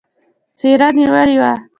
څېره 0.57 0.87
نېولې 0.95 1.35
وه. 1.41 1.51